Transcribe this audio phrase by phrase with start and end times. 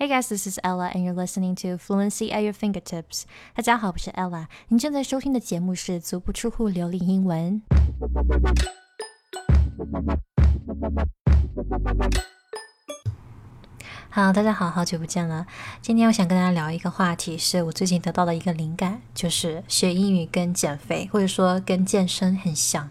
[0.00, 3.24] Hey guys, this is Ella, and you're listening to Fluency at Your Fingertips.
[3.52, 4.46] 大家好，我是 Ella。
[4.68, 7.60] 您正在收听的节目是《足不出户流利英文》。
[14.08, 15.48] 好，大家好，好久不见了。
[15.82, 22.88] 今天我想跟大家聊一个话题，是我最近得到的一个灵感，就是学英语跟减肥或者说跟健身很像。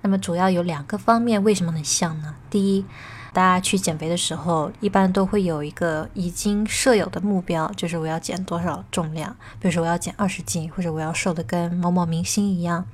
[0.00, 2.34] 那么主要有两个方面，为什么很像呢？
[2.50, 2.84] 第一，
[3.32, 12.84] 大家去减肥的时候，一般都会有一个已经设有的目标，就是我要减多少重量，比如说我要减二十斤，或者我要瘦的跟某某明星一样。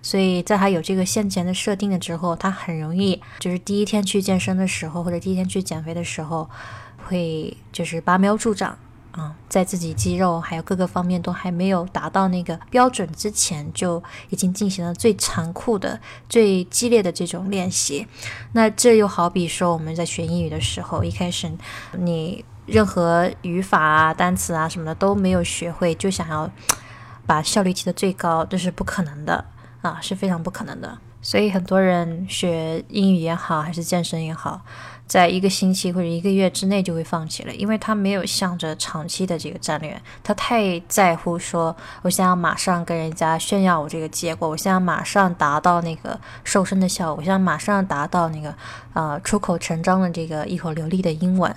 [0.00, 6.48] 所以在他有这个先前的设定的之后，他很容易就是第一天去健身的时候，或者第一天去减肥的时候，
[7.06, 8.78] 会就是拔苗助长。
[9.12, 15.98] 啊，在自己肌肉还有各个方面都还没有达到那个标准之前，就已经进行了最残酷的、
[16.28, 18.06] 最激烈的这种练习。
[18.52, 21.50] 那这又好比说我们在学英语的时候，一开始
[21.92, 26.48] 你任何语法啊、单词啊什么的都没有学会，就想要
[27.26, 29.44] 把效率提得最高，这是不可能的
[29.82, 30.98] 啊，是非常不可能的。
[31.20, 34.62] 所以很多人学英语也好，还是健身也好。
[35.06, 48.54] 在一个星期或者一个月之内就会放弃了，因为他没有向着长期的这个战略，他太在乎说，我想要马上跟人家炫耀我这个结果，我想要马上达到那个瘦身的效果，我想马上达到那个
[48.92, 51.54] 呃出口成章的这个一口流利的英文。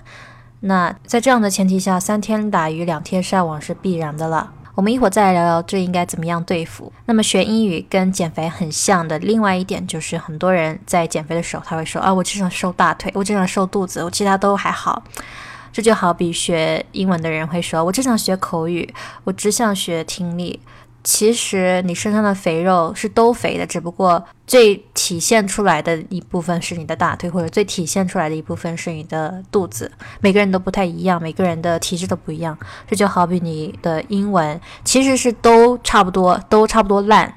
[0.62, 4.54] 那在这样的前提下，三天打鱼两天晒网是必然的了。
[4.76, 6.92] 我们一会儿再来聊聊这应该怎么样对付。
[7.06, 15.04] 那么学英语跟减肥很像的另外一点就是，很多人在减肥的时候他会说啊，我只想瘦大腿，我只想瘦肚子，我其他都还好。
[15.74, 20.60] 这就好比学英文的人会说，我只想学口语，我只想学听力。
[21.04, 29.92] 其实你身上的肥肉是都肥的，只不过最体现出来的一部分是你的大腿，或者最体现出来的一部分是你的肚子。
[30.20, 32.58] 每个人都不太一样，每个人的体质都不一样。
[32.88, 37.34] 这就好比你的英文其实是都差不多，都差不多烂。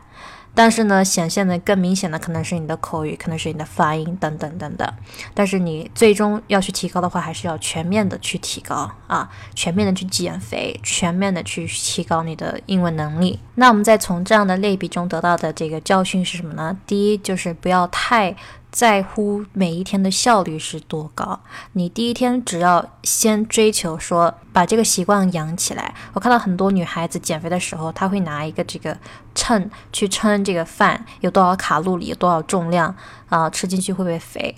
[0.54, 4.88] 但是呢，显现的更明显的可能是你的口语，可能是你的发音等等等等。
[5.34, 13.40] 但是你最终要去提高的话，还是要全面的去提高啊，全面的去减肥，全面的去提高你的英文能力。
[13.56, 16.76] 那我们再从这样的类比中得到的这个教训是什么呢？
[16.86, 18.34] 第一就是不要太。
[18.74, 21.38] 在乎每一天的效率是多高？
[21.74, 25.94] 你第一天只要先追求说把这个习惯养起来。
[26.12, 28.98] 我看到很多女孩子减肥的时候，她会拿一个这个
[29.32, 32.92] 秤去称这个饭有多少卡路里、多少重量
[33.28, 34.56] 啊，吃进去会不会肥？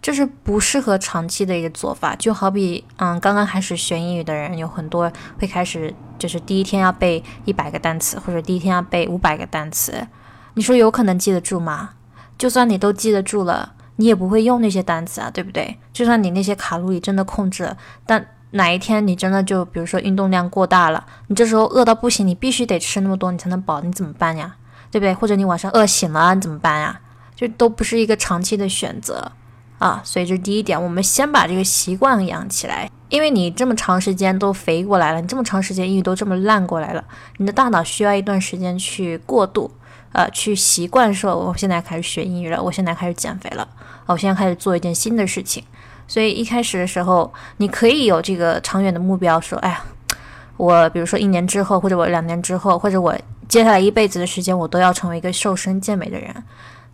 [0.00, 2.14] 这是不适合长期的一个做法。
[2.14, 5.10] 就好比嗯，刚刚开始学英语的人，有很多
[5.40, 10.06] 会开始就是第一天要背一百个单词，或者第一天要背五百个单词，
[10.54, 11.90] 你说有可能记得住吗？
[12.38, 15.76] 就算你都记得住了，你也不会用那些单词啊，对不对？
[15.92, 17.76] 就算你那些卡路里真的控制了，
[18.06, 24.54] 但哪一天你真的就比如说运动量过大了，你这时候饿到不行，你必须得吃那么多你才能饱，你怎么办呀？
[24.90, 25.12] 对不对？
[25.12, 27.00] 或者你晚上饿醒了，你怎么办呀？
[27.34, 29.32] 就都不是一个长期的选择
[29.78, 30.00] 啊。
[30.04, 37.04] 所以这第一点，我们先把这个习惯养起来，因为你这么长时间都肥过来了，你这么长时间英语都这么烂过来了，
[37.36, 39.70] 你的大脑需要一段时间去过渡。
[40.12, 43.68] 呃，去习惯说，我现在开始学英语了，我现在开始减肥了，
[44.06, 45.62] 我现在开始做一件新的事情。
[46.06, 49.84] 所以一开始的时候，你可以有这个长远的目标，说，哎呀，
[50.56, 53.14] 我比如说一年之后，或者我两年之后，或者我
[53.46, 56.34] 接下来一辈子的时间，我都要成为一个瘦身健美的人。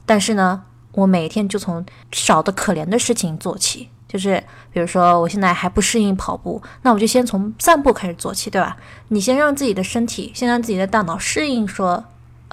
[0.05, 4.43] 但是呢，我每天就从少的可怜的事情做起，就是
[4.73, 8.77] 比如说我现在还不适应跑步，那我就先从散步开始做起，对吧？
[9.09, 12.05] 你先让自己的身体，先让自己的大脑适应说。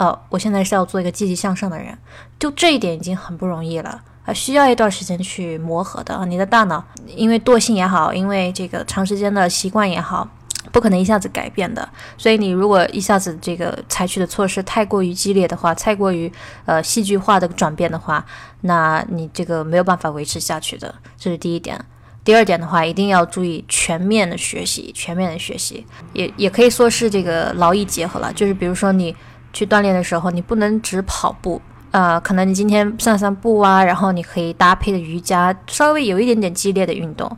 [0.02, 1.96] 呃，我现在是要做一个积极向上的人，
[2.40, 6.26] 就这一点已经很不容易了，还需要一段时间去磨合的。
[6.26, 6.84] 你的大脑
[7.16, 10.28] 因为惰性也好，因为这个长时间的习惯也好，
[10.72, 11.88] 不可能一下子改变的。
[12.18, 16.32] 所以你如果一下子这个采取的措施太过于激烈的话，太过于
[16.66, 18.26] 呃戏剧化的转变的话，
[18.62, 20.96] 那你这个没有办法维持下去的。
[21.16, 21.80] 这是第一点。
[22.24, 28.34] 第二点的话，一定要注意全面的学习，全面的学习也也可以说是这个劳逸结合了。
[28.34, 29.16] 就是比如说你。
[29.54, 31.62] 去锻炼的时候，你不能只跑步，
[31.92, 37.30] 呃，可能你今天散散步啊，然后你可以搭配的瑜伽，稍微有一点点激烈的运动，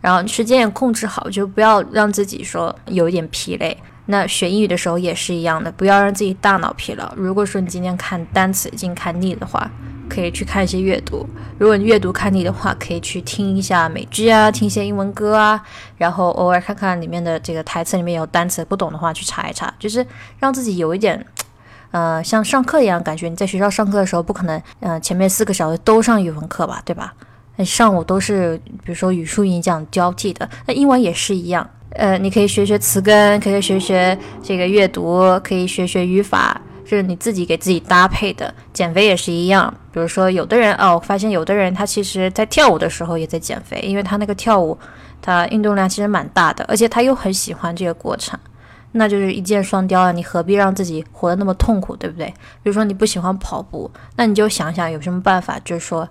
[0.00, 3.76] 然后时间也控制好，就不要让自己说有一点疲累。
[4.08, 7.12] 那学英语的时候也是一样的，不要让自己大脑疲劳。
[7.16, 9.68] 如果说你今天看单词已经看腻的话，
[10.08, 11.26] 可以去看一些阅读；
[11.58, 15.60] 如果你阅读看腻的话，可以去听一下美剧啊，听一些英文歌啊，
[15.96, 20.06] 然后偶尔看看里面的这个台词里面有单词不懂的话去查一查，就是
[20.38, 21.26] 让自己有一点。
[21.90, 27.14] 呃，像上课一样，感觉你在学校上课的时候，不可能，呃，前面四个小时都上语文课吧，对吧？
[27.64, 31.66] 上午都是比如说语数英这样交替的，那英文也是一样。
[31.90, 38.52] 呃，你可以学学词根，可以学学这个阅读，可以学学语法，是你自己给自己搭配的。
[38.74, 44.76] 减肥也是一样，比如说有的人哦，我发现有的人他其实在跳舞的时候也在减肥，因为他那个跳舞，
[45.22, 48.38] 他运动量其实蛮大的，而且他又很喜欢这个过程，
[48.92, 50.12] 那就是一箭双雕啊！
[50.12, 52.26] 你何必让自己活得那么痛苦，对不对？
[52.62, 56.08] 比如说你不喜欢跑步，那你就想想有什么办法，就是说，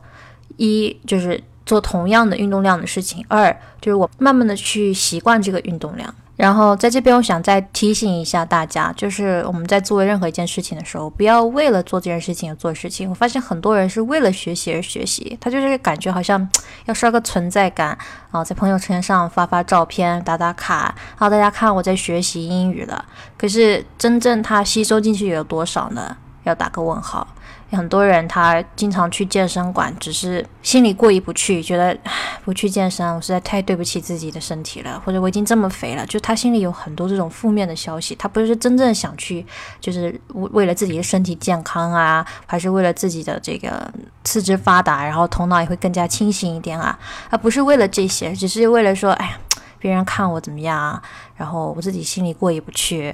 [0.58, 1.44] 一就是。
[1.66, 3.52] 做同样的运动量的事情，二
[3.82, 6.14] 就是我慢慢的去习惯这个运动量。
[6.36, 13.10] 然后在这边，我想再提醒一下大家，就是我们在做任何一件事情的时候，不要为了做这件事情而做事情。
[13.10, 16.48] 我发现很多人是为了学习而学习，他就是感觉好像
[16.86, 17.98] 要刷个存在感
[18.32, 23.06] 啊，在朋友圈上发发照片、打打卡，然后大家看我在学习英语了。
[23.38, 26.18] 可是真正他吸收进去有多少呢？
[26.46, 27.28] 要打个问号。
[27.72, 31.98] 很多人他经常去健身馆，只是心里过意不去，觉得
[32.46, 39.46] 不去健身，我实在太对不起自己的身体了，或者我已经这么肥了，就他心里有很多这种负面的消息，他不是真正想去，
[39.82, 43.92] 就是为了自己的身体健康啊，还是为了自己的这个
[44.24, 46.98] 四肢发达，然后头脑也会更加清醒一点啊，
[47.30, 49.38] 而不是为了这些，只是为了说，哎呀，
[49.80, 51.02] 别人看我怎么样，
[51.36, 53.14] 然后我自己心里过意不去。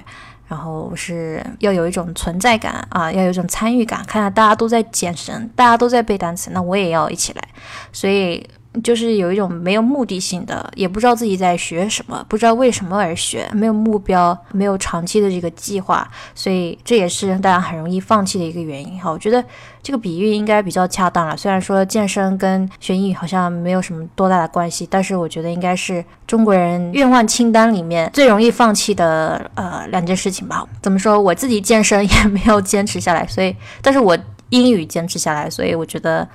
[0.51, 4.03] 然后是要有一种存在感啊，要有一种参与感。
[4.06, 7.42] 看到大家都在健身，大家都在背单词，那我也要一起来。
[7.94, 8.45] 所以。
[8.81, 18.97] 就是有一种没有目的性的，也不知道自己在学什么，不知道为什么而学，没有目标，没有长期的这个计划，所以这也是大家很容易放弃的一个原因。
[18.97, 19.44] 哈，我觉得
[19.83, 21.35] 这个比喻应该比较恰当了。
[21.35, 30.65] 虽然说健身跟学英语好像没有什么多大的关系，但是我觉得应该是中国人愿望清单里面最容易放弃的呃两件事情吧。
[30.81, 31.19] 怎么说？
[31.19, 34.17] 我自己健身也没有坚持下来，所以，但是我
[34.47, 36.25] 英语坚持下来，所以我觉得，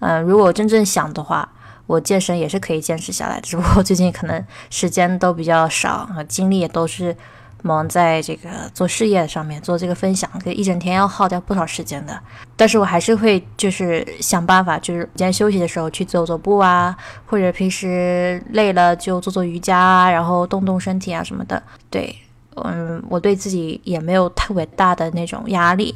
[0.00, 1.48] 嗯，如果真正想的话。
[1.88, 7.16] 我健身也是可以坚持下来， 只不过最近可能时间都比较少，精力也都是
[7.62, 12.20] 忙在这个做事业上面，做这个分享，可一整天要耗掉不少时间的。
[12.56, 16.94] 但是我还是会就是想办法，就是今天休息的时候去走走步啊，
[17.26, 21.60] 或者平时累了就做做瑜伽啊，然后动动身体啊什么的。
[21.88, 22.14] 对，
[22.56, 25.94] 嗯，我对自己也没有特别大的那种压力，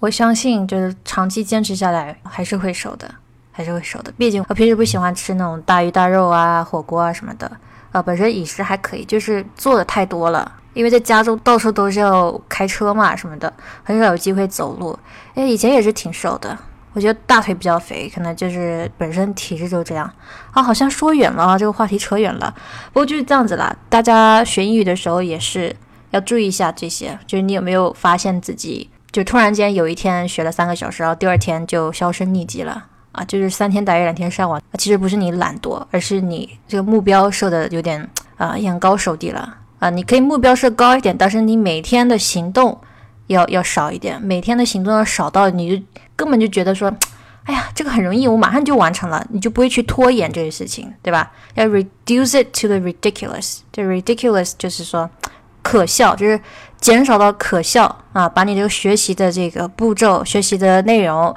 [0.00, 3.14] 我相信就是长期坚持下来还是会瘦的。
[3.56, 7.50] 还是会瘦的，毕竟我平时不喜欢吃那种大鱼大肉啊、火锅啊什么的，
[7.90, 10.52] 呃，本身饮食还可以，就是做的太多了。
[10.74, 13.50] 因为在加州到处都是要开车嘛，什么的，
[13.82, 14.98] 很少有机会走路。
[15.34, 16.54] 哎，以前也是挺瘦的，
[16.92, 20.12] 我觉得大腿比较肥，可能就是本身体质就这样。
[20.50, 22.54] 啊，好像说远了，这个话题扯远了。
[22.92, 25.74] 不过就是这样子啦，大家学英语的时候也是
[26.10, 32.84] 要注意一下这些，就是你有没有发现自己就突然间有一天学了三个小时，然后第二天就销声匿迹了。
[33.16, 39.88] 啊，就是三天打鱼两天晒网，其实不是你懒惰，而是你这个目标设的有点啊眼高手低了啊。
[39.88, 42.78] 你可以目标设高一点，但是你每天的行动
[43.28, 45.82] 要要少一点，每天的行动要少到你就
[46.14, 46.94] 根本就觉得说，
[47.44, 51.32] 哎呀，这个很容易，我马上就完成了，你就不会去拖延这个事情，对吧？
[51.54, 55.08] 要 reduce it to the ridiculous，这 ridiculous 就是说
[55.62, 56.38] 可笑，就是
[56.78, 61.34] 减少到可笑啊，把你这个学习的这个步骤、学习的内容。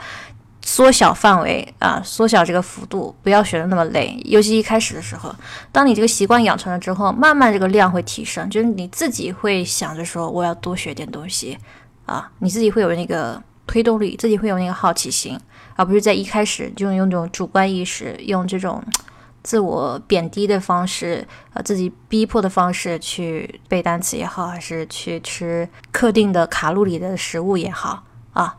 [0.71, 4.21] 缩小范围啊，缩小这个幅度，不要学的那么累。
[4.23, 5.33] 尤其一开始的时候，
[5.71, 11.57] 当你这个习惯养成了之后，慢慢这个量会提升，就是你自己会想着说我要多学点东西
[12.05, 15.35] 啊，你自己会有那个推动力，自己会有那个好奇心，
[15.75, 18.79] 而不是在一开始就用这种主观意识，用这种
[19.41, 28.55] 自我贬低的方式啊，自己逼迫的方式去背单词也好，还是去吃特定的卡路里的食物也好啊。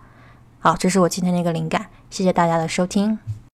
[0.59, 1.87] 好，这是我今天的一个灵感。
[2.11, 3.19] 谢谢大家的收听。